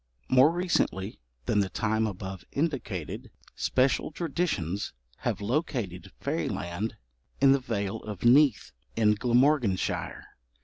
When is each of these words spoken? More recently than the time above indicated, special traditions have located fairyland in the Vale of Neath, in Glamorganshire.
More 0.29 0.49
recently 0.51 1.19
than 1.45 1.59
the 1.59 1.69
time 1.69 2.07
above 2.07 2.43
indicated, 2.51 3.29
special 3.53 4.09
traditions 4.09 4.93
have 5.17 5.41
located 5.41 6.11
fairyland 6.19 6.95
in 7.39 7.51
the 7.51 7.59
Vale 7.59 7.97
of 7.97 8.23
Neath, 8.25 8.71
in 8.95 9.13
Glamorganshire. 9.13 10.25